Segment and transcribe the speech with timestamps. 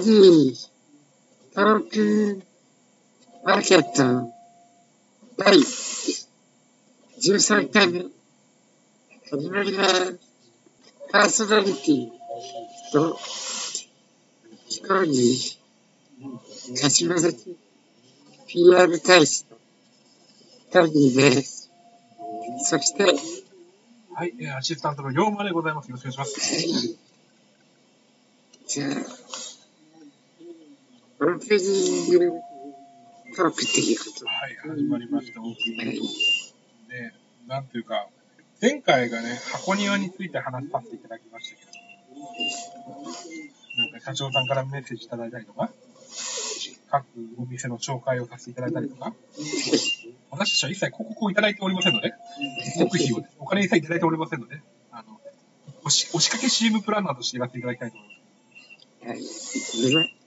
[0.00, 0.56] タギ
[1.54, 2.42] トロク
[3.44, 4.32] マーケット
[5.36, 5.58] 第
[7.20, 8.06] 13回目
[9.30, 10.18] 始まります。
[11.12, 12.08] パーソナリティ
[12.94, 13.18] と
[14.68, 17.58] ヒコロジー柏崎
[18.48, 19.58] PR 大使の
[20.72, 21.70] タギーです。
[22.64, 23.04] そして、
[24.14, 25.90] はい、えーアシスタントの龍馬でございます。
[25.90, 27.10] よろしくお願いします。
[28.66, 29.39] じゃあ、
[31.20, 32.40] オープニング
[33.36, 35.98] トークっていうことはい、始まりました、オープニングはい
[36.88, 37.12] で、
[37.46, 38.08] なんていうか、
[38.62, 41.70] 前回がね、箱庭について話させていただきましたけど、
[43.82, 45.70] なんか社長さんからメッセージいただいたりとか、
[46.90, 47.04] 各
[47.36, 49.12] お店の紹介をさせていただいたりとか、
[50.30, 52.14] 私たちは一切広告をいただいておりませんので、
[52.72, 55.20] 広告費をね、お金一切いただいておりませんので、あの、
[55.82, 58.08] 押し押しかけ CM プランナーとしてやっていただきたいと思い
[59.06, 59.96] ます。
[59.96, 60.19] はい。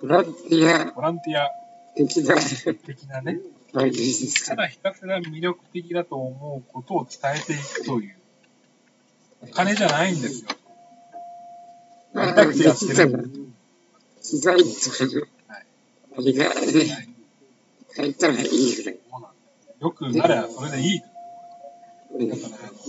[0.00, 1.50] ボランティアボランティア
[1.96, 3.40] 的な的なね、
[3.72, 4.54] 番組ですた。
[4.54, 8.16] だひたすら魅力的だと思うことを伝えていくという。
[9.40, 10.50] お金じゃないんですよ。
[12.12, 13.30] まあ、やりたくてやってできたらる。、
[14.22, 15.66] 機材とかの、はい
[16.18, 17.16] あれがね、
[17.94, 18.98] 変えたらいいぐらい。
[19.80, 21.02] よくなればそれでいい。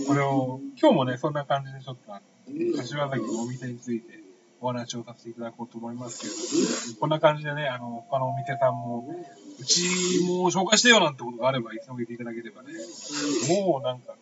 [0.06, 2.12] これを、今日もね、そんな感じでちょっと、
[2.76, 4.27] 柏崎のお店について
[4.60, 9.06] お話をさせていただこうと思いますけれど、こんな感じでね、あの、他のお店さんも、
[9.60, 12.72] うちも紹介してよなんてことがあれば、いつでも言っていただければね、
[13.48, 14.14] もうなんか、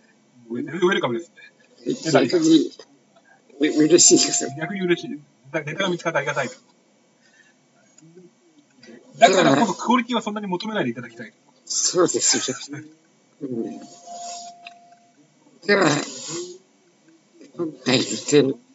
[0.51, 2.28] ウェウェルカムですね。
[2.28, 2.70] 逆に、
[3.61, 4.51] う嬉しいですよ。
[4.59, 5.23] 逆に嬉しいです。
[5.53, 6.50] だネタが見つかってありがたい。
[9.19, 11.33] だからこそクオリティはそんなに求めないでいただきたい。
[11.65, 12.56] そうですよ。
[13.43, 13.81] うん
[15.66, 15.84] では、
[17.56, 18.66] 今回のテーマ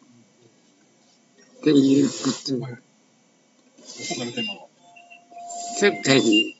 [1.62, 2.14] っていうこ
[2.44, 4.66] とはい今回のテーマは。
[5.80, 6.56] 前回に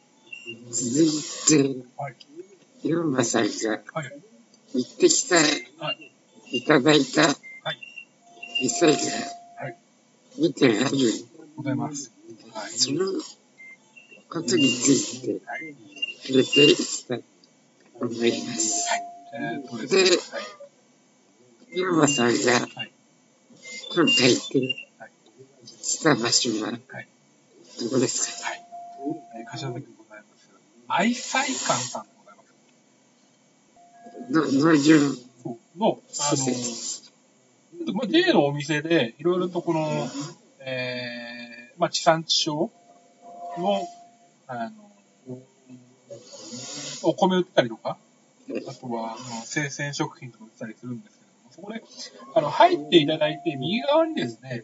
[0.71, 1.11] 続い
[1.49, 2.17] て、はい。
[2.85, 4.23] ユーマさんがはい。
[4.75, 5.43] 行ってきた、は
[5.93, 6.13] い。
[6.53, 7.35] いただいたはい。
[8.63, 9.77] 店がはい。
[10.39, 10.97] 見てある、
[11.57, 12.13] ございます。
[12.55, 12.71] はい。
[12.71, 13.01] その
[14.31, 15.75] ことについてはい。
[16.23, 17.25] 触れていきたい
[17.99, 18.87] と思います。
[19.81, 20.05] ですね。
[20.05, 21.81] ではい。
[21.81, 22.93] ユーマさんがはい。
[23.97, 24.65] 今回行っては
[25.83, 25.85] い。
[25.85, 27.09] した場所ははい。
[27.81, 28.49] どこですか？
[28.49, 28.65] はい。
[29.39, 30.51] えー、柏崎でございます。
[30.89, 32.45] 愛妻館さんでございま
[34.49, 34.55] す。
[34.57, 37.13] どどういうそうの、あ施の、設
[37.95, 40.09] まあ、例のお店で、いろいろとこの、
[40.61, 42.71] えー、まあ、地産地消
[43.59, 43.89] の、
[44.47, 45.41] あの、
[47.03, 47.97] お米売ってたりとか、
[48.69, 51.83] あとは、あの生鮮食品とか売ってたりするんですけども、そこで、
[52.35, 54.63] あの、入っていただいて、右側にですね、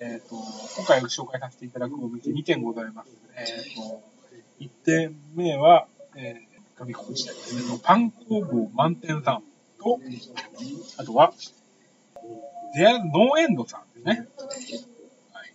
[0.00, 0.34] えっ、と、
[0.78, 3.10] 今回紹介させていただくお店2店ございます。
[3.36, 4.02] えっ、と、
[4.58, 9.42] 1店目は、えー、紙こちらですね、パン工房満点さん
[9.78, 10.00] と、
[10.96, 11.34] あとは、
[12.74, 14.26] デアノーエンドさんですね。
[15.32, 15.52] はい。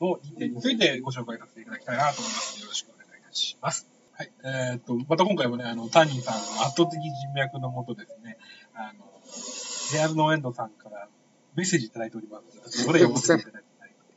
[0.00, 3.88] の2点についてご紹介させていただきたいなと思います、よろしくお願いいたします。
[4.12, 4.32] はい。
[4.44, 8.38] えっ、と、また今回もね、あの、タニーさんの圧倒的人脈のもとですね、
[8.74, 9.04] あの、
[9.92, 11.08] デアノーエンドさんから
[11.54, 12.82] メッセージいただいております。
[12.82, 13.62] それ読ませていただい。
[13.62, 13.73] あの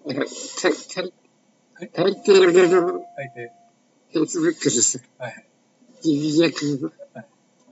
[0.07, 3.51] たた大抵俺の大抵。
[4.13, 5.47] Facebook でさ、はい。
[6.01, 7.25] 人脈はい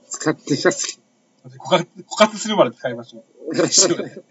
[0.09, 1.01] 使ってます
[1.45, 3.53] 枯渇枯渇するまで使いましょう。
[3.53, 3.65] けど。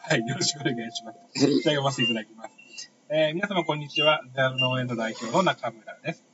[0.00, 1.18] はい、よろしくお願いします。
[1.38, 2.90] じゃあ読ませていただきます。
[3.08, 4.22] えー皆様こんにちは。
[4.34, 6.24] ザルノーエンド代表の中村です。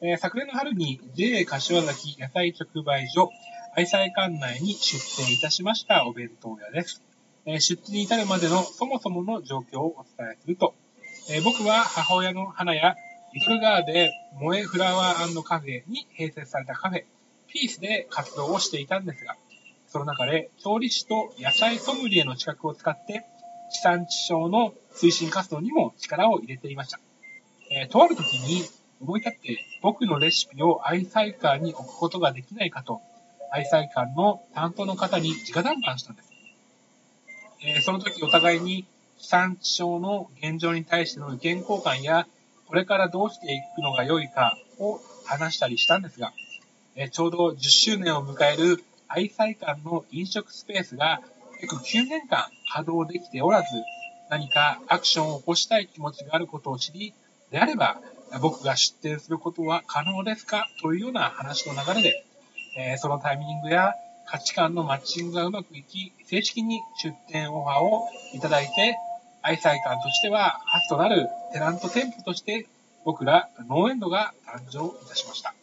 [0.00, 3.30] えー昨年の春に JA 柏崎野菜直売所
[3.76, 7.03] 愛妻館内に出店いたしましたお弁当屋です。
[7.46, 10.74] え出店に至るまでのそもそもの状況をお伝えすると、
[11.30, 12.96] え僕は母親の花や
[13.34, 17.04] リトルガーデン萌えフラワーカフェに併設されたカフェ、
[17.48, 19.36] ピースで活動をしていたんですが、
[19.88, 23.24] その中で、調理師と野菜ソムリエの資格を使って、
[23.72, 27.00] 地産地消の推進活動にも力を入れていました。
[27.70, 28.62] えーとある時に
[29.00, 33.02] 思い立って僕のレシピを愛妻館に置くことができないかと、
[33.52, 36.33] 愛妻館の担当の方に直談判したんです。
[37.66, 38.84] えーその時お互いに
[39.18, 42.26] 地産地消の現状に対しての意見交換や、
[42.66, 46.32] これからどうしていくのが良いかを話したりしたんですが、
[46.94, 51.22] えーちょうど10周年を迎える愛妻館の飲食スペースが
[51.62, 53.68] 約9年間稼働できておらず、
[54.28, 57.14] 何かアクションを起こしたい気持ちがあることを知り、
[57.50, 57.98] であれば、
[58.42, 62.24] 僕が出店することは可能ですかというような話の流れで、
[62.76, 63.94] えーそのタイミングや
[64.34, 68.98] 価値観のマッチングがうまくいき、正式に出店オファーをいただいて、
[69.42, 72.66] 愛妻館としては初となるテナント店舗として
[73.04, 75.54] 僕らノーエンドが誕生いたしました。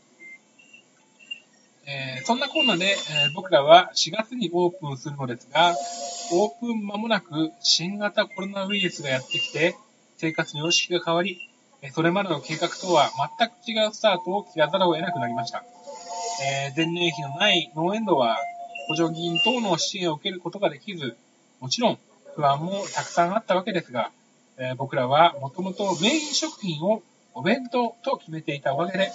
[1.86, 5.76] えーそんなこんなで、えー僕らは4月にオープンするのですが、
[6.32, 9.76] オープン間もなく新型コロナウイルスがやってきて、
[10.16, 11.50] 生活の様式が変わり、
[11.82, 15.66] えそれまでの計画とは全く違うスタートを切らざるを得なくなりました。
[16.42, 18.38] えー前年比のないノーエンドは、
[18.92, 21.16] 補助金等の支援を受けることができず、
[21.62, 22.00] もちろん
[22.36, 24.12] 不安もたくさんあったわけですが、
[24.58, 27.02] えー僕らはもともとメイン食品を
[27.34, 29.12] お弁当と決めていたおかげで、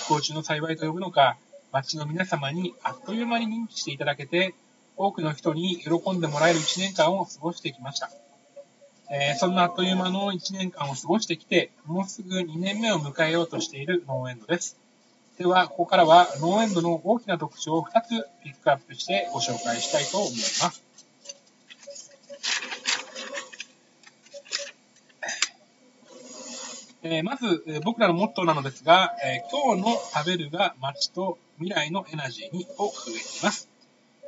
[0.00, 1.36] 不幸中の幸いと呼ぶのか、
[1.70, 4.52] 街の皆様にあっという間に認知していただけて、
[4.96, 8.10] 多くの人に喜んでもらえる1年間を過ごしてきました。
[9.12, 14.79] えーそんなあっという間の1年間を過ごしてきて、もうすぐ2年目を迎えようとしているノーエンドです。
[15.40, 18.08] では、ここからはノーエンドの大きな特徴を2つ
[18.44, 20.84] ピックアップしてご紹介したいと思います。
[27.02, 33.70] えーまず、えー僕らのモットーなのですが、えー今日の食べるが街と未来のエナジーにを掲げています。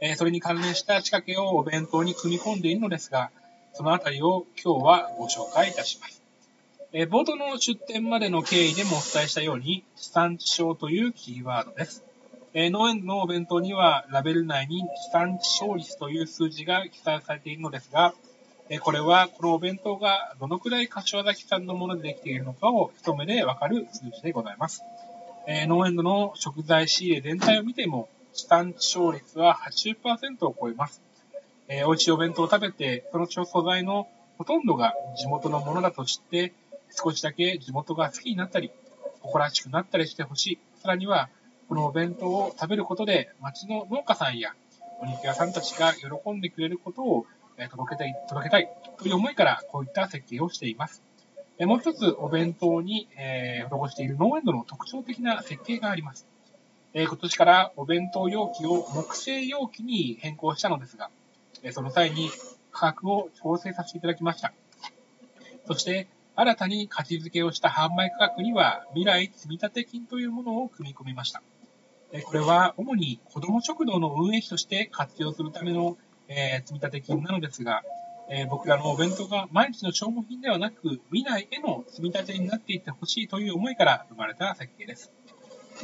[0.00, 3.30] えーそれに関連した仕掛けをお弁当に組み込んでいるのですが、
[3.74, 6.21] そのあたりを今日はご紹介いたします。
[6.94, 12.04] え冒頭の出店までの経緯でもお伝えしたように、地産地消というキーワードです。
[12.52, 18.12] え農園のお弁当にはラベル内に地産地消率という数字が記載されているのですが、
[18.68, 24.82] えこれはこのお弁当がどのくらい柏崎産のものでできているのかを一目でわかる数字でございます。
[25.46, 31.00] え農園の食材仕入れ全体を見ても、地産地消率は80%を超えます。
[31.68, 36.52] えー美味しいお弁当を食べて、その素材のほとんどが地元のものだと知って、
[36.94, 38.70] 少しだけ地元が好きになったり、
[39.20, 40.58] 誇らしくなったりしてほしい。
[40.80, 41.28] さらには、
[41.68, 44.54] このお弁当を食べることで、町の農家さんや
[45.00, 47.26] お肉屋さんたちが喜んでくれることを
[47.70, 48.68] 届けたい、届けたい
[48.98, 51.02] という思いから、こういった設計をしています。
[51.60, 56.26] もう一つ、お弁当に、えー施しているノーエンドの特徴的な設計があります。
[56.94, 61.10] えー今年からお弁当容器を木製容器に変更したのですが、
[61.62, 62.30] えその際に
[62.72, 64.52] 価格を調整させていただきました。
[65.66, 71.42] そして、新たに価値付けをした販売価格には、未来積立金というものを組み込みました。
[72.24, 75.96] これは主に子ども食堂の運営費として活用するための、
[76.28, 77.82] え積立金なのですが、
[78.30, 85.12] え僕らのお弁当が毎日の消耗品ではなく、未来への積み立てになっていってほしいという思いから生まれた設計です。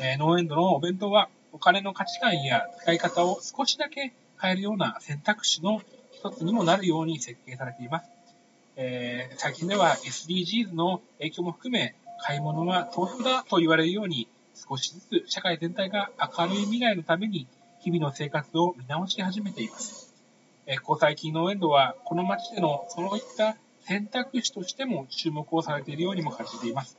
[0.00, 8.17] えノーエンドのお弁当は、お金の価値観や使い方を少しだけ変えるような選択肢の一つにもなるように設計されています。
[8.80, 17.48] えー最近では SDGs の影響も含め、買い物は投票だと言われるように、少しずつ社会全体が明るい未来のために、
[17.80, 20.14] 日々の生活を見直し始めています。
[20.66, 26.96] えーここ最近のエンドは、この街でのそういった選択肢としても注目をされているようにも感じています。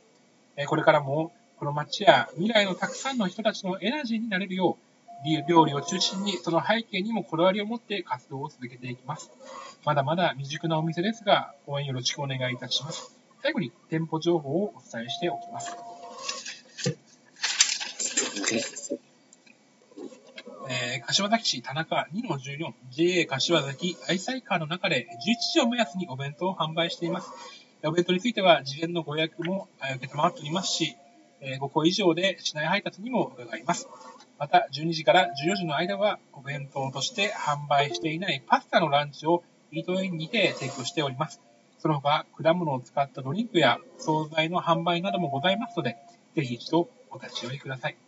[0.56, 4.89] えーこれからも、この街や未来のたくさんの人たちのエナジーになれるよう、
[5.48, 9.30] 料理を中心にその背景にもこだわりを持って活動を続けていきます。
[9.84, 13.16] まだまだ未熟なお店ですが、応援よろしくお願いいたします。
[13.42, 15.76] 最後に店舗情報をお伝えしておきます。
[20.68, 27.30] えー柏崎市田中2-14 JA 柏崎愛妻カーの中で11時を目安にお弁当を販売しています。
[27.82, 30.96] お弁当については事前のご予約も受けたまっておりますし、
[31.40, 33.88] えー5個以上で市内配達にも伺います。
[34.40, 41.42] また、12時から14時の間は、お弁当として販売していないパスタのランチをイートインにて提供しております。
[41.78, 45.98] その他、果物を使ったドリンクや惣菜の販売などもございますので、
[46.34, 47.98] ぜひ一度お立ち寄りください。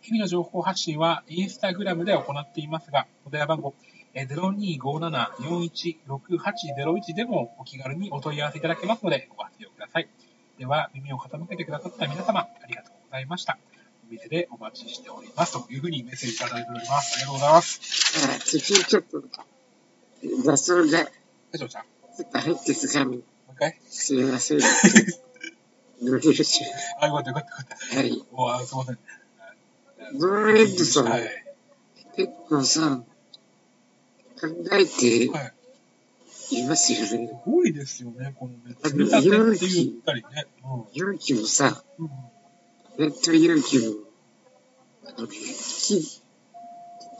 [0.00, 3.72] 日々の情報発信はインスタグラムで行っていますが、お電話番号
[4.16, 10.08] 0257-416801でもお気軽にお問い合わせいただけますのでご活用ください。
[10.58, 13.56] では、耳を傾けてくださった皆様、ありがとうございました。
[14.08, 15.52] お店でお待ちしております。
[15.52, 17.16] というふうにメッセージいただいております。
[17.16, 17.80] ありがとうございます。
[18.24, 19.22] あ、次ちょっと、
[20.44, 20.98] 雑音が
[21.52, 23.22] 大丈夫さん、もちょっと入ってすがみ、う
[23.52, 24.58] 一回すいません。
[26.02, 26.62] 乗りるし。
[27.00, 27.96] あ、 よかったよかったよかった。
[27.96, 28.24] はい。
[28.32, 28.98] おあすいません。
[30.18, 31.54] ドーレッドさん、はい。
[32.16, 33.02] 結構さ、
[34.40, 35.52] 考えてはい。
[36.50, 37.06] いますよね。
[37.06, 38.76] すごいですよね、このね。
[38.84, 40.46] あ積み立てって言ったりね。
[40.92, 42.10] 勇気もさ、うん。
[42.98, 43.94] うんネット勇気も、
[45.04, 46.22] あの、木、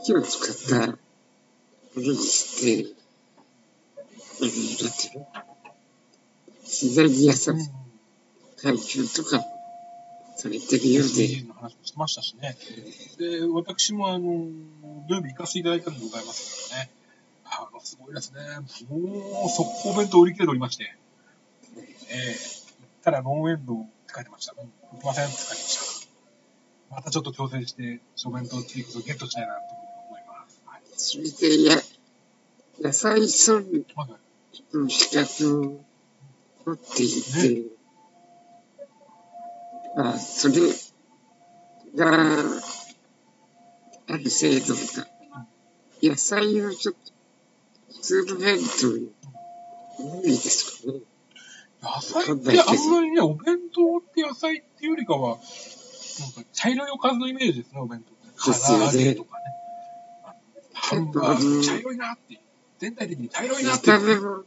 [0.05, 0.97] 木を使ったも
[1.97, 2.95] のにして、
[4.41, 5.47] あの、なんて
[6.63, 7.87] 自然に優しい。
[8.57, 9.45] 階級とか
[10.37, 12.57] されてるようで、SDGs の話もしてましたしね。
[13.19, 14.49] で、私もあの、
[15.09, 16.91] 土曜日行かせていただいたのでございますけどね。
[17.45, 18.41] あの、すごいですね。
[18.89, 20.97] もう、速攻弁当売り切れておりまして。
[21.77, 24.55] えー、行ったらノーエンド書いてました。
[24.59, 26.09] うん、行きませんって書いてまし
[26.91, 26.95] た。
[26.97, 29.61] またちょっと調整して、お弁当チークスをゲットしたいなと
[30.09, 30.63] 思います。
[30.65, 30.83] はい。
[30.97, 31.77] それで、や、
[32.81, 33.85] 野菜ソム
[34.73, 35.85] の資格を
[36.65, 37.77] 持っていて、
[39.97, 40.55] まあ、それ
[41.97, 42.13] が、
[44.09, 45.09] ある制度が、
[46.03, 47.13] 野菜をちょっと、
[47.95, 49.11] 普通の弁当に、
[49.99, 51.01] 無理ですかね。
[51.83, 58.61] 野菜ってあんまりね、お弁当って野菜っていうよりかは、なんか茶色いおかずのイメージですね、お弁当って。
[58.67, 59.45] 唐揚げとかね。
[60.73, 62.41] ハンバーグ、茶色いなって。
[62.79, 63.93] 全体的に茶色いなって。
[63.93, 64.45] 見た目も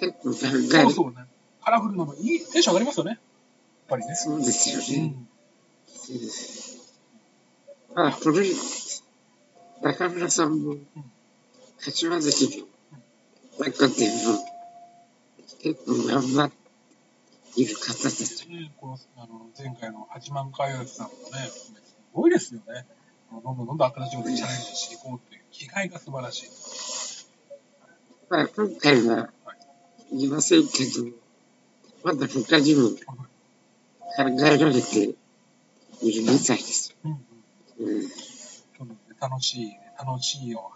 [0.00, 0.68] 結構考える。
[0.68, 1.26] そうそうね。
[1.64, 3.10] カラフルなのもいい、テンション上がりますよね。
[3.10, 3.20] やっ
[3.88, 4.14] ぱりね。
[4.14, 5.14] そうですよね。
[7.90, 7.94] うん。
[7.94, 8.56] まあ、古い、
[9.82, 10.76] 中村さんも、
[11.80, 12.66] 柏崎
[13.58, 14.51] の中でも、結構
[15.64, 18.48] 頑張っている方です。
[18.48, 21.72] ねこの、あの、前回の八幡かよさんもね、す
[22.12, 22.86] ごいですよね。
[23.30, 26.50] どんどんどんどん新しいことにチャレンジしていこうっていう気概が素晴らしい。
[28.28, 29.30] まあ、今回は
[30.10, 31.06] 言いませんけど、
[32.02, 32.96] まだ他にも考
[34.46, 35.16] えられている
[36.22, 36.96] みたいです。
[37.04, 37.18] うん。
[39.20, 40.72] 楽しい、楽しいよ。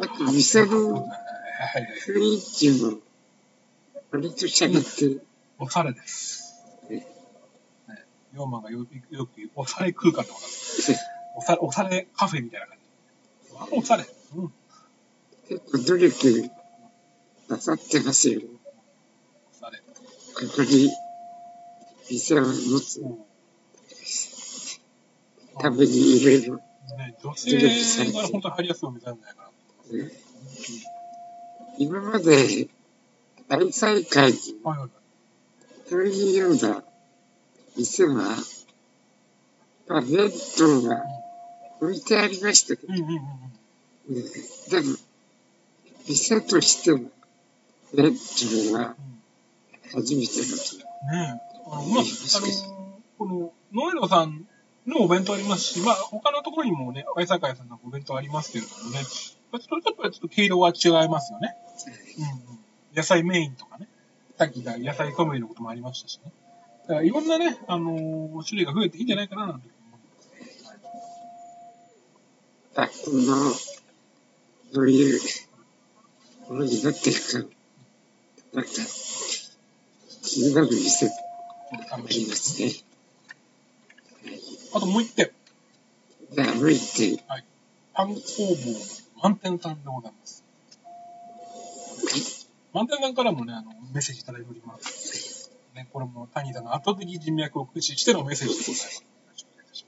[0.00, 0.66] あと、店
[1.58, 2.00] はいのはい。
[2.00, 2.98] 雰囲気も、
[4.10, 5.24] 割と喋って、
[5.58, 6.64] おしゃれです。
[6.90, 10.92] ねね、ヨーマンがよくよく言う、おしゃれ空間とです。
[11.36, 13.56] おしゃれ、おしゃれカフェみたいな感じ。
[13.58, 14.06] あおしゃれ。
[14.36, 14.52] うん。
[15.48, 16.50] 結構努力
[17.48, 18.40] なさってますよ。
[18.40, 19.78] おしゃれ。
[19.78, 19.84] こ
[20.56, 20.90] こに
[22.10, 23.26] 店を持つうん
[25.58, 29.50] ためにいろいろ、ね、女性が本当に入りやすいお店なんじゃないか
[29.92, 30.04] な。
[30.04, 30.10] ね
[31.78, 32.68] 今まで
[33.48, 34.90] 愛妻会にはいはいはい。
[35.88, 36.82] そういうような
[37.76, 38.36] 店は、
[39.86, 41.04] まあ、弁当が
[41.80, 44.16] 置いてありましたけど、うんうんうんうん。
[44.16, 44.24] うん
[44.70, 44.96] でも、
[46.08, 46.98] 店としては、
[47.94, 48.16] 弁
[48.68, 48.96] 当は
[49.92, 50.76] 初めてだと。
[51.12, 51.60] ねえ。
[51.70, 54.46] あの、まあ、あの、この、ノエロさん
[54.86, 61.56] のお弁当ありますし、まあ、他のところにもね、愛妻会さんのお弁当ありますけれどもね、ちょっと、ちょっと、ちょっと毛色は違いますよね。
[62.18, 62.58] うんうん。
[62.94, 63.88] 野菜メインとかね。
[64.38, 66.32] さっき言った野菜ソムリエのこともありましたしね。
[66.88, 70.00] だからいろんなね、あのー種類が増えていいんじゃないかななんて思う。
[72.76, 73.52] あ、この、
[74.72, 75.20] どういう
[76.48, 77.48] ものになっていくか、
[78.52, 78.70] なんか、
[80.22, 82.72] 気になる店ありますね。
[84.74, 85.30] あともう一点。
[86.32, 87.22] じゃあ、歩いて、
[87.94, 88.20] パン工房
[89.22, 90.45] 満点さんでございます。
[92.76, 95.50] 満点さんからもね、あの、メッセージいただいております。
[95.74, 99.86] ね、これも谷さんの圧倒的人脈を駆使してのメッセージでございます。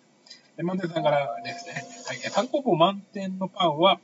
[0.56, 4.00] え満点さんからですね、はい、えパン工房満点のパンは、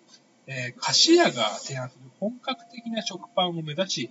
[0.46, 4.10] えー菓子屋が提案する本格的な食パンを目指し、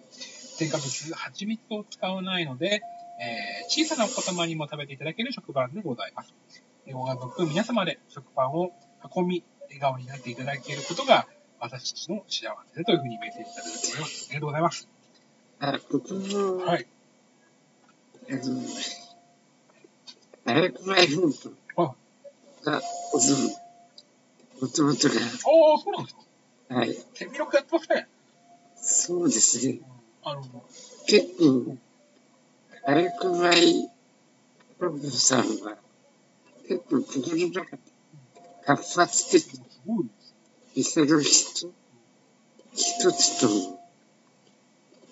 [0.58, 2.82] 添加物、蜂蜜を使わないので、
[3.22, 6.34] えー小さなお子様にも食べていただける食パンでございます。
[6.88, 8.72] えーご家族皆様で食パンを
[9.16, 11.28] 運び、笑顔になっていただけることが、
[11.64, 14.28] 私たちの幸せでというふうにメッセージいただいております。
[14.30, 14.90] ありがとうございます。
[15.62, 16.88] あ、ここも、はい。
[20.46, 20.56] あ
[22.66, 23.50] が、その、
[24.60, 25.16] もともとが、
[25.46, 26.76] おー、そうなんですか。
[26.76, 28.08] はい、手広くやってますね。
[28.76, 29.80] そうですね。
[30.26, 30.44] あの、
[31.08, 31.78] 結構、
[35.12, 35.78] さんは、
[36.68, 37.82] 結構心の中で
[38.66, 40.23] 活発的すごいです。
[40.76, 41.72] 店の人、
[42.74, 43.80] 一つとも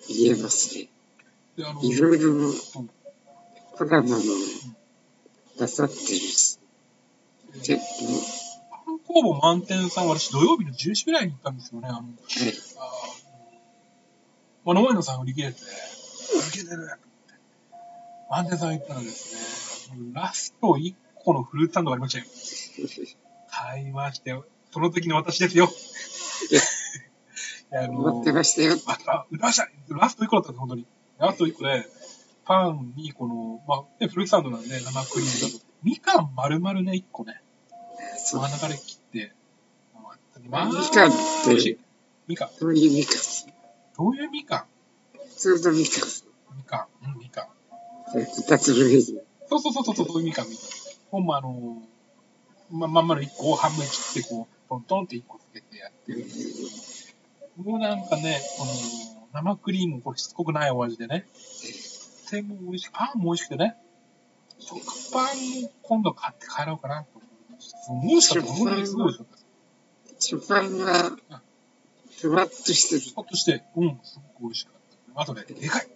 [0.08, 0.88] 言えますね。
[1.82, 2.54] いろいろうん
[3.76, 4.16] コラボも
[5.58, 6.58] なさってるし、
[7.54, 7.80] 結構、
[8.84, 11.88] パン工房満点さん、私土曜日の10時ぐらいに行ったんですよね。
[11.88, 13.22] あの、はい、あー
[14.64, 17.02] まあ、野前野さん売り切れて、売り切れてるって。
[18.30, 22.24] 満点さん行ったらですね、ラスト1個のフルーツサンドがありましたよ。
[23.50, 24.44] 買いましたよ。
[24.72, 25.70] その時の私ですよ。
[27.72, 28.76] あの待ってましたよ。
[28.86, 30.86] あ、あ、売りましたラスト1個だったんです、本当に。
[31.18, 31.86] ラスト1個で、
[32.44, 37.40] パンにこの、まあ、ね、フルーツサンドなんで生クリームだと、みかん丸々ね、1個ね、
[38.24, 39.32] 真ん中で切って、
[40.48, 41.18] まあ、みかんって
[41.50, 41.78] 美味しい
[42.26, 42.50] みかん。
[42.60, 43.16] どういうみかん？
[43.96, 44.66] どういうみか
[45.12, 46.04] 普通のみかん。
[46.04, 46.06] ん
[46.56, 47.10] みかん。
[47.10, 47.48] うん、みかん。
[48.14, 49.02] 二つの上に。
[49.02, 50.66] そうそうそうそう、そういうみかんみかん。
[51.10, 51.82] ほんまあの
[52.70, 56.24] ま、まんまの1個を半分切って、こう、トントンって1個つけてやってる。
[57.58, 58.72] もうなんかね、この、
[59.34, 61.26] 生クリーム、これしつこくないお味でね。
[62.24, 63.76] とても美味しく、パンも美味しくてね。
[64.58, 64.80] 食
[65.12, 67.78] パンも今度買って帰ろうかなと思いました。
[67.80, 68.40] すごい美味した。
[68.40, 70.26] 本当にすごい美味しかったです。
[70.28, 71.42] 食パンが、
[72.18, 73.14] ふわっとしてる。
[73.14, 75.20] ほっとして、うん、すごく美味しかった。
[75.20, 75.88] あとね、でかい。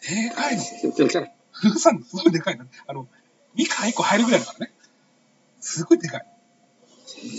[0.00, 0.94] でかいの。
[0.94, 1.34] でかい。
[1.50, 2.64] フグさん、すごいでかいの。
[2.86, 3.06] あの、
[3.54, 4.72] ミカ1個入るぐらいだからね。
[5.60, 6.37] すごいでかい。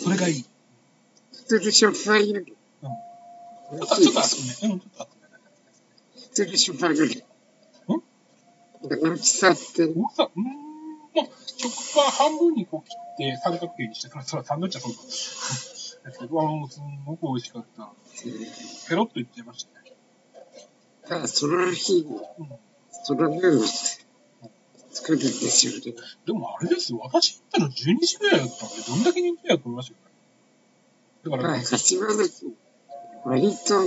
[0.03, 0.45] それがいい。
[1.31, 2.89] 普通の食パンよりうん。
[2.89, 4.05] ちょっと、ちょ。
[4.05, 4.47] うん、ちょっと厚め。
[6.15, 7.23] 普通の食パンより。
[8.81, 10.45] 大きさって、大きさ、うーん、
[11.15, 15.01] まあ、食パン半分にこう切って三角形にして、それそれサンドイッチはそうだ。
[15.01, 15.05] で
[16.13, 17.03] すけど、あの、すん。
[17.05, 17.91] ごく美味しかった。
[18.87, 19.93] ペロッといっちゃいましたね。
[21.07, 22.05] ただその日、
[22.39, 22.47] うん。
[23.03, 23.63] その分を
[24.91, 25.19] 作るん。
[25.19, 25.79] ですよね。
[26.25, 30.09] でもあれですよ、私行ったの12時ぐらいだったんで、どんだけ人気だと思いましたよね。
[31.23, 32.53] だから、まあ、柏崎、
[33.25, 33.79] 割と、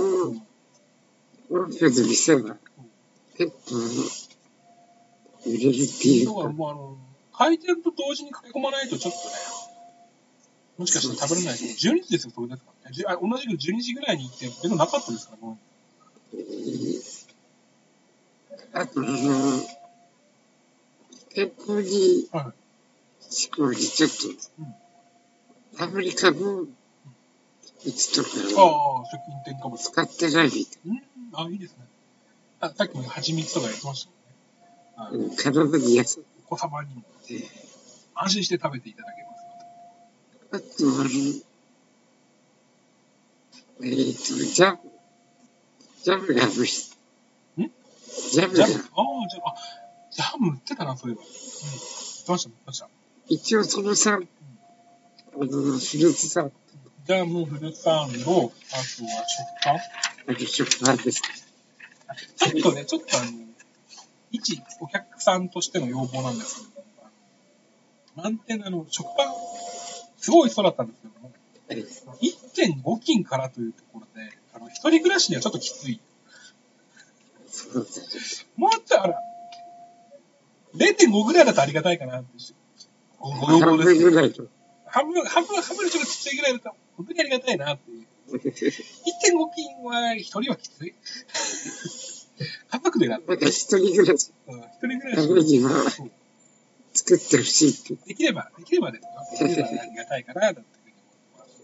[1.49, 2.57] オープンの店は、
[3.37, 3.75] 結構、
[5.45, 6.97] 売れるっていだからうか、もうあの、
[7.33, 9.35] 開店と同時に駆け込まないとちょっとね、
[10.77, 11.75] もしかしたら食べれないと思う。
[11.75, 13.19] 12時ですよ、それですからね。
[13.29, 15.57] 同じく12時ぐらいに行って、でもなかったですから、もう。
[18.73, 19.61] あと、あの、
[21.29, 22.62] 健康に、はい。
[23.33, 24.09] 志向にちょっ
[25.77, 26.65] と、アメリカの
[27.83, 29.77] やつとあかあ、食品添加物。
[29.77, 31.01] 使ってないみたいうん、
[31.33, 31.85] あ、いいですね。
[32.59, 34.07] あさっきも蜂蜜とかやってまし
[34.97, 35.27] たもんね。
[35.29, 36.23] うん体に優しい。
[36.45, 37.03] お子様にも
[38.15, 39.23] 安心して食べていただけ
[40.53, 40.75] ます。
[40.77, 41.09] あと、あの、
[43.81, 44.79] えっ、と、ジャム、
[46.03, 46.93] ジャムが欲し
[47.57, 47.63] い。
[47.63, 47.71] ん？
[48.31, 49.55] ジャムがジャム、ああ、ジャム、あ、
[50.11, 51.23] ジャム売ってたな、そういえば。
[51.23, 51.27] うん。
[51.27, 51.31] 売っ
[52.25, 52.89] てました、売ってました。
[53.27, 54.19] 一応そのさ、
[55.35, 56.49] あの、フルーツさ、
[57.05, 58.59] ジャム、フルーツサンド、あとは食
[59.63, 59.75] パン。
[59.75, 61.21] あの食パンです。
[62.35, 63.31] ちょっとね、ちょっとあの、
[64.31, 66.83] 一お客さんとしての要望なんですけど、
[68.15, 69.33] 満点あの、食パン、
[70.17, 71.31] すごい人だったんですけども、
[72.21, 76.01] 1.5斤からというところで、あの、一人暮らしにはちょっときつい。
[77.47, 77.85] そうだね。
[78.57, 79.19] もうちょい、あら、
[80.75, 82.29] 0.5ぐらいだとありがたいかなって、
[83.31, 83.77] 半。
[83.77, 84.47] 分ぐらいと。
[84.85, 88.05] 半分、半分、半分ちょっとちっちゃいぐらいだと、本当にありがたいなっていう。
[88.31, 88.41] 1.5
[89.55, 90.93] 斤は一人はきつい。
[92.69, 95.71] 家族で選んなんか一人暮らしうん一人暮らためしには
[96.93, 97.95] 作ってほしいって。
[98.07, 99.47] できれば、できればですよ。
[99.47, 100.95] できればありがたいかな、なんていうふうに
[101.33, 101.63] 思って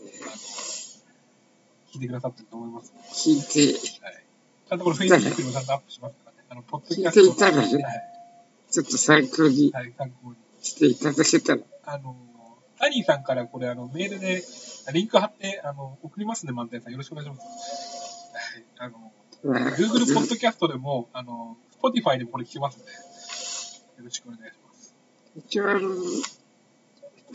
[1.94, 2.94] 聞いてくださってると思います。
[3.12, 4.24] 聞いて、はい。
[4.70, 6.38] ちゃんとこれ、フェイスブックにもちゃんとアップしますからね。
[6.50, 8.04] あの、ポッドキャスト聞いていたらねはい。
[8.72, 10.36] ちょっと参考にはい、参考に。
[10.62, 11.62] していただけたら。
[11.86, 12.16] あの、
[12.80, 14.44] タニーさんからこれ、あの、メールで、
[14.94, 16.92] リンク貼って、あの、送りますね、満点さん。
[16.92, 18.32] よろしくお願いします。
[18.80, 18.90] はい。
[18.90, 19.12] あの、
[19.44, 24.96] まあ Google ポッドキャストでも、あの、Spotify でもこれ聞けますので、よろしくお願いします。
[25.36, 25.90] 一応あの、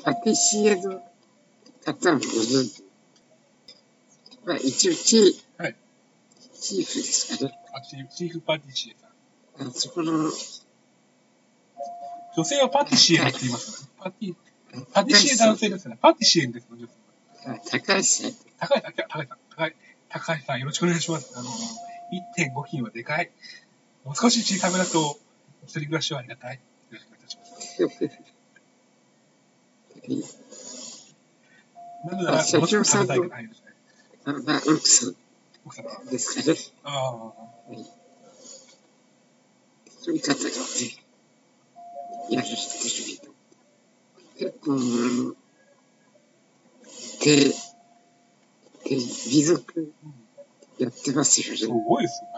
[0.03, 1.03] パティシエの
[1.85, 2.85] 方もご存知。
[4.45, 5.77] まあ一応チー、はい
[6.61, 7.59] チーフですかね。
[7.75, 8.97] あ、チーフチーフパティシエ
[9.59, 9.69] さん。
[9.69, 10.31] あそこの、
[12.37, 13.89] 女性はパティシエって言いますね。
[13.99, 14.35] パティ、
[14.93, 15.99] パティシエ男性ですね。
[16.01, 16.93] パティシエですの女性。
[17.47, 18.33] あ高橋さん。
[18.59, 19.77] 高い、高い、高いさん、高い、
[20.09, 21.33] 高いさん、よろしくお願いします。
[21.37, 23.31] あの、1.5斤はでかい。
[24.05, 25.19] もう少し小さめだと、
[25.65, 26.57] 一人暮らしはありがたい。
[26.57, 26.61] よ
[26.93, 27.47] ろしくお願いいたしま
[30.27, 31.15] す。
[32.05, 33.49] なぜなら、もう少し食べたいから、はい、
[34.67, 35.13] 奥さ
[35.65, 35.99] 奥様。
[36.03, 36.59] んですかね。
[36.85, 37.33] ああ、
[40.01, 41.04] そういう方がね、
[42.31, 43.35] いらっしゃってる。
[44.37, 45.35] けど、結構、あの、
[47.25, 47.35] で、
[48.85, 48.97] で、
[49.31, 49.93] 美族
[50.79, 51.67] やってますよす。
[51.67, 52.29] ごいですね。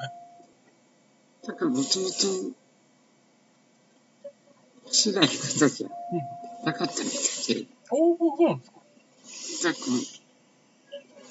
[1.46, 2.12] だからもともと、
[4.90, 5.88] 市内の方じゃ
[6.64, 8.58] なかったみたいで、おお、そうなん。
[8.58, 8.80] ですか。
[9.64, 9.74] なん。
[9.74, 9.86] かこ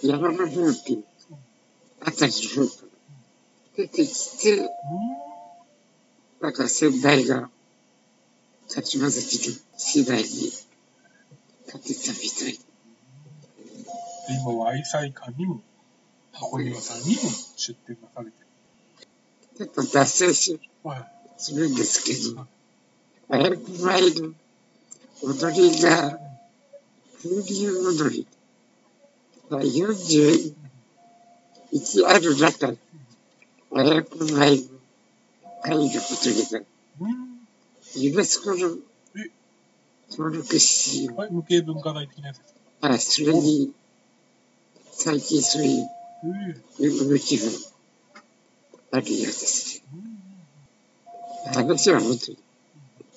[0.03, 1.03] う、山の方っていう、
[2.01, 2.89] あたりの方から
[3.77, 4.69] 出てきて、う
[6.41, 6.53] なん。
[6.53, 7.49] か先代が、
[8.75, 10.51] 柏崎の市内に
[11.71, 12.59] 建てたみたい。
[14.27, 15.61] 今は愛妻館にも、
[16.33, 17.21] 箱庭さんにも
[17.55, 18.47] 出店なされてる。
[19.57, 21.05] ちょっと脱線しはい。
[21.37, 22.45] するんですけど、
[23.29, 24.33] あやく前の
[25.23, 26.19] 踊りが、
[27.23, 28.27] 風流踊り
[29.49, 30.53] が41
[32.07, 32.73] ある中、
[33.73, 34.63] あやく前の
[35.63, 36.65] 入ることになる。
[36.99, 37.34] うん。
[37.95, 38.57] ユネスコの
[39.15, 39.31] え？
[40.11, 42.89] 登録し、はい、無形文化財的なやつですか？
[42.93, 43.73] あ、それに、
[44.91, 45.89] 最近そういう
[46.81, 47.43] え動きが
[48.91, 49.83] あるようですね。
[49.93, 50.15] うん
[51.53, 52.39] 話は元に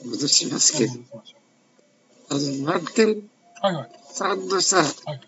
[0.05, 0.93] 戻しますけど、
[2.31, 3.23] あの、満点う
[3.63, 3.91] はいはい。
[4.13, 5.21] さんのさ、はい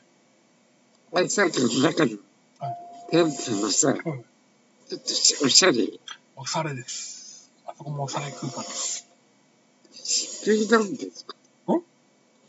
[1.13, 2.13] アイサークルの中の
[2.59, 2.77] はい。
[3.11, 4.01] 店舗のさ、はい。
[4.03, 5.89] ちょっとしおしゃれ、
[6.37, 7.51] おしゃれです。
[7.67, 9.10] あそこもおしゃれ空間です。
[10.11, 11.37] 漆喰なんですか？
[11.73, 11.83] ん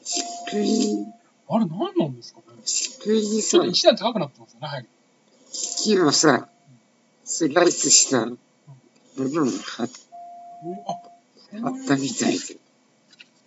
[0.03, 1.05] 漆喰、
[1.47, 2.45] あれ何なんですかね？
[2.65, 3.49] 漆喰にさ。
[3.51, 4.85] ちょっと、一段高くなってますよね、はい。
[5.83, 6.49] 木をさ、
[7.23, 8.37] スライスしたも
[9.17, 9.89] のを貼っ
[10.63, 10.91] お
[11.67, 12.55] あ、ったみたいで、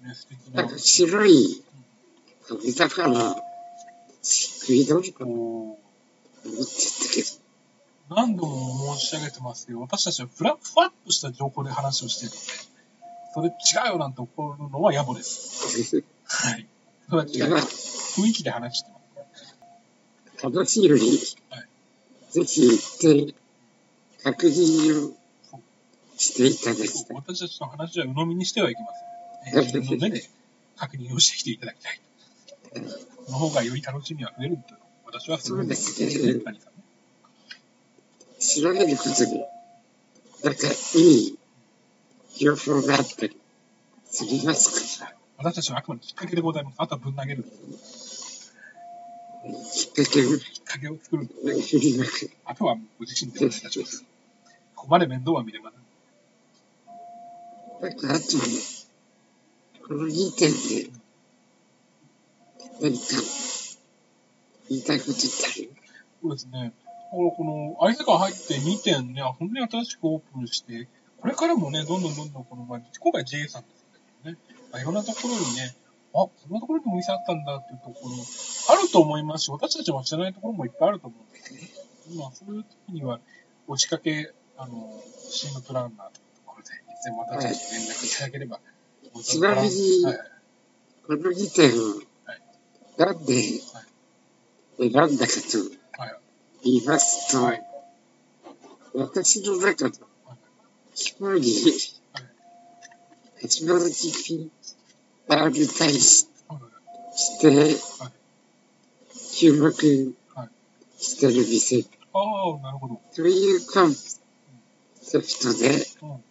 [0.02, 0.78] ね、素敵ななんか。
[0.78, 1.64] 白い、
[2.62, 3.36] 豊かな
[4.22, 7.26] 漆喰なのかってたけど、
[8.10, 12.73] 何度も申し上げてますけど、私たちはフラふわっとした情報で話をしているので、
[13.34, 13.52] それ違
[13.88, 16.04] うよなんて怒るのは野暮です。
[16.24, 16.66] はい。
[17.10, 17.54] それは違う。
[17.56, 18.98] 雰囲気で話してま
[20.40, 20.44] す。
[20.44, 21.02] 楽しいより、
[21.50, 21.68] はい
[22.30, 23.34] ぜひ行って、
[24.22, 25.14] 確認を
[26.16, 27.16] していただきたい。
[27.16, 28.88] 私たちの話は鵜呑みにしてはいけま
[29.52, 29.58] せん。
[29.58, 30.28] え ー自分の目で
[30.76, 32.00] 確認をしてきていただきたい。
[33.26, 34.74] その方がより楽しみは増えると。
[35.06, 35.94] 私はそうです
[38.62, 39.48] 調べることで、
[40.44, 41.38] なんかいい
[42.36, 43.36] 情報があったり
[44.06, 46.76] すりますか私たちはあくまできっかけでございます。
[46.78, 47.42] あとはぶん投げる。
[47.42, 47.48] き
[49.90, 51.28] っかけをきっかけを作る。
[52.44, 54.04] あとはご自身でお願いいたします。
[54.76, 55.80] ここまで面倒は見れません。
[57.82, 58.24] なんかあと、
[59.86, 60.90] この2点で、
[62.80, 63.04] 何か
[64.70, 65.70] 言いたいことってある
[66.22, 66.72] そうですね。
[67.10, 67.34] こ
[67.80, 70.88] の、アイスが入って2点ね、本当に新しくオープンして、
[71.24, 73.86] これからもね、どんどんどんどんこの、まあ、今回 JA さんです
[74.22, 74.38] けどね、
[74.70, 75.74] まあ、いろんなところにね、
[76.12, 78.14] あ、そんなところにもお店あったんだっていうところ、
[78.68, 81.60] あると思いますし、私たちも知らないところもいっぱいあると思うんですね。
[82.18, 83.20] まあ、そういう時には、
[83.66, 88.60] お仕掛け、あの、チームプランナーというところで、いつでも私たちに連絡いただければ、
[89.22, 90.18] ちなみにはい、
[91.06, 91.84] この2点を
[92.26, 92.42] はい、
[92.98, 93.42] なんで
[94.76, 96.18] 選んだかとはい、
[96.64, 97.66] 言いますと、はい、
[98.92, 99.92] 私の中の
[100.94, 101.00] はい。
[101.00, 101.54] 飛行に、
[103.42, 104.50] 八丸キピ
[105.28, 107.18] R 対しはい。
[107.18, 107.76] して、
[109.34, 109.72] 注目
[110.98, 113.00] してる店ああ、なるほど。
[113.14, 113.56] とい。
[113.56, 116.22] うコンセプトで選んで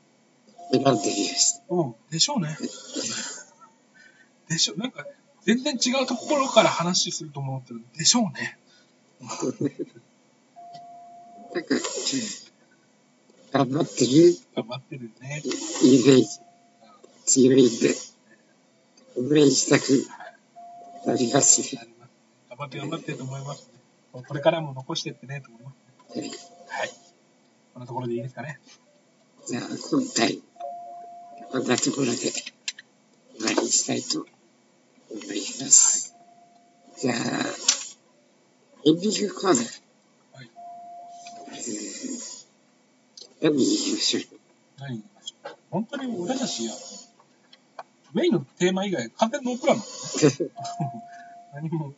[0.72, 1.64] みました。
[1.70, 2.58] うん、でしょうね。
[4.50, 4.78] でしょう。
[4.78, 5.06] なんか、
[5.46, 8.58] 全然違うところから話すると思うけど、でしょうね。
[11.54, 11.76] なんか、
[13.54, 15.44] 頑張ってる頑張ってるね。
[15.84, 16.28] イメージ
[17.24, 17.96] 強いんで、
[19.16, 20.08] 応援したく
[21.06, 21.88] なりますね。
[22.50, 24.24] 頑張って頑張ってると思います、ね。
[24.28, 25.72] これからも残してってね、と思いま
[26.10, 26.32] す、ね。
[26.68, 26.90] はい。
[27.76, 28.60] こんなところでいいですかね。
[29.48, 30.42] じゃあ、今回、
[31.52, 32.34] こんなところで終
[33.46, 34.26] わりにしたいと
[35.12, 36.16] 思います。
[37.00, 37.18] じゃあ、
[38.86, 39.83] エンディングコーナー。
[43.44, 44.40] 何にしまう
[44.80, 46.70] 何にしましう本当に俺たち、
[48.14, 50.52] メインのテーマ以外、完全ノープランなの、ね。
[51.54, 51.94] 何も、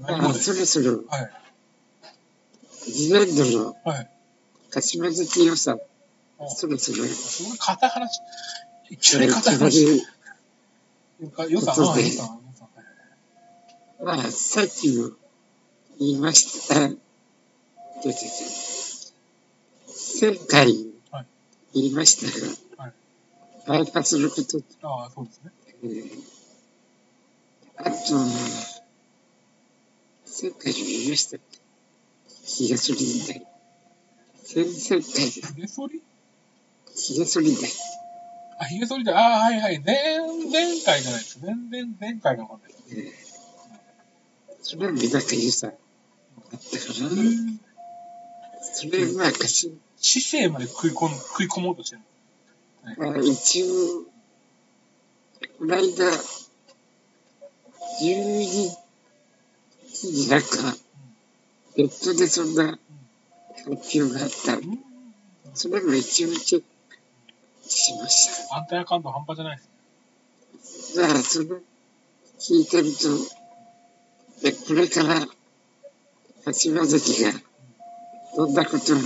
[0.00, 0.28] 何も。
[0.30, 1.04] あ、そろそろ。
[1.08, 1.30] はい。
[2.70, 4.10] 次ンドの、はい。
[4.70, 5.80] 柏月予算。
[6.48, 7.04] そろそろ。
[7.04, 8.20] それ、片話。
[8.90, 9.86] いきなり片話。
[11.50, 12.40] よさ、予。
[14.02, 15.10] まあ、さっきも
[15.98, 16.88] 言いました。
[16.88, 18.12] どう
[20.20, 20.92] 前回い
[21.74, 22.26] りました
[22.76, 22.88] が、
[23.68, 25.52] はい、bypass することああ、そうですね。
[25.84, 26.04] え、
[27.76, 27.90] あと、
[30.42, 31.38] 前回もいりました
[32.44, 33.46] 日がすりみたい。
[34.44, 35.30] 千千回。
[35.30, 36.02] 日が剃り
[36.94, 37.56] 日が剃りい。
[38.60, 39.18] あ、ひげ剃りだ。
[39.18, 39.80] ああ、はいはい。
[39.80, 40.18] 前、
[40.50, 41.38] 前回じゃないです。
[41.42, 42.76] 前、然、前回の方です。
[42.90, 43.34] えー
[44.66, 45.74] それはた高優さあっ
[46.58, 47.10] たかな、
[48.72, 52.02] それはまあ、かし、姿勢まで食い込む、食い込もうとしてる。
[52.98, 53.66] まあ、一応、
[55.58, 55.80] この間、
[58.02, 60.76] 12時になんか、
[61.78, 62.78] ネットでそんな
[63.64, 64.56] 発表があった。
[64.58, 64.78] うん。
[65.54, 68.56] それも一応チェックしました。
[68.58, 69.62] アンテナ感度半端じゃないで
[70.62, 70.96] す。
[71.00, 71.60] だから、その、
[72.38, 73.08] 聞いてると、
[74.42, 75.26] でこれから、
[76.44, 77.32] 柏崎が、
[78.36, 78.98] どんなことを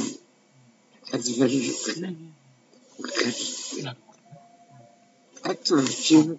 [1.11, 3.15] 始めるのかな、わか
[3.85, 3.97] る。
[5.43, 6.39] あと、注目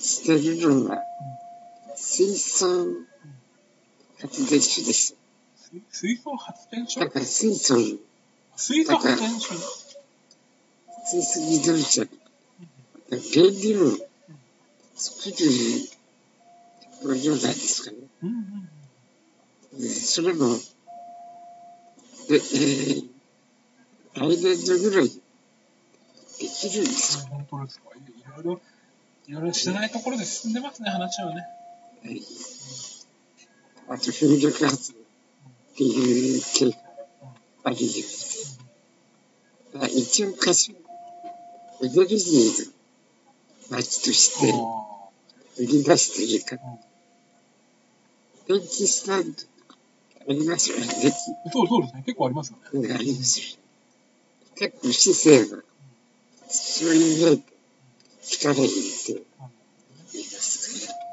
[0.00, 1.02] してるのは、
[1.96, 2.66] 水素
[4.20, 5.16] 発電所です。
[5.56, 7.76] 水水素発電所だから水素
[8.56, 9.54] 水素発電所。
[11.06, 12.02] 水素自動車、
[13.10, 13.90] 原理を
[14.96, 15.36] 作る
[17.02, 17.96] 工場なんですかね。
[18.22, 18.68] うんうん
[19.78, 20.56] でそれも、
[22.28, 23.08] で、えー、
[24.16, 25.12] 来年度ぐらいで
[26.48, 27.24] きるんですよ。
[27.30, 27.84] 本当ですか？
[27.96, 28.60] いろいろ、
[29.28, 31.46] いろいろ知らないところで進んでますね、話はね。
[32.04, 32.20] はい
[33.86, 35.04] あと、風力発電っ
[35.76, 36.76] ていう系が
[37.64, 37.84] あるよう
[39.72, 39.78] で。
[39.78, 40.78] まあ一応、柏
[41.82, 42.66] エネルギー
[43.70, 44.56] の街としてあ
[45.58, 46.56] 売り出すというか
[48.46, 49.76] うん、電気スタンドとか
[50.28, 50.84] ありますよね。
[51.52, 52.02] そうそうですね。
[52.06, 52.88] 結構ありますよね。
[52.88, 53.58] がありますよ。
[54.56, 55.62] 結構姿勢が、
[56.48, 57.42] そういう面で
[58.22, 61.04] 力入れていますから。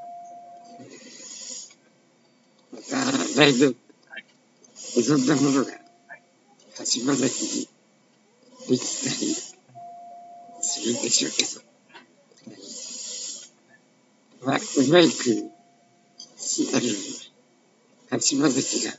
[2.72, 3.76] また、来年、
[4.96, 5.72] いろんなものが、
[6.86, 7.70] 島崎に
[8.70, 9.36] できたり
[10.62, 11.62] するんでしょうけど。
[14.46, 14.60] まあ、う
[14.92, 15.52] まいく、
[16.38, 16.80] しあ
[18.16, 18.94] の、島崎が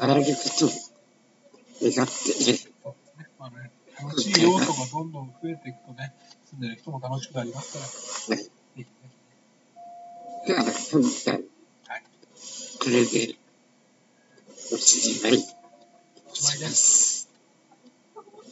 [0.00, 0.70] 笑ることを
[1.82, 2.71] 願ってね、そうですね。
[3.42, 6.14] まあね、楽しい要素がどんどん増えていくとね、
[6.48, 7.80] 住んでる人も楽しくなりますか
[8.30, 8.36] ら。
[8.36, 8.86] はいぜひぜ
[10.46, 11.34] では、今回、
[11.88, 12.04] はい
[12.78, 13.34] これで、
[14.72, 15.44] おしまい、ひ。
[16.30, 17.22] おしまいです。
[17.22, 17.28] す。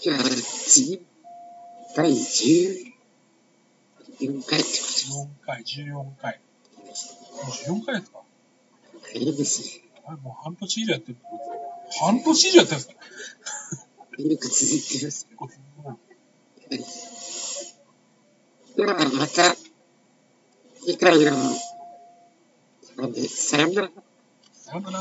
[0.00, 1.06] じゃあ、次、
[1.94, 2.92] 第14
[4.44, 4.86] 回ってこ
[5.46, 6.40] 14回、14回。
[6.82, 8.18] もう14回ですか？
[9.02, 9.84] とで、いいですね。
[10.04, 11.18] あれもう半年以上やってる
[12.00, 13.00] 半年以上やってるんですか？
[14.28, 15.26] よく続いてます。
[15.26, 15.96] 結構すごい。
[18.76, 19.54] では、また、
[20.80, 21.36] 次回の、
[23.28, 23.90] さよなら。
[24.52, 25.00] さよなら。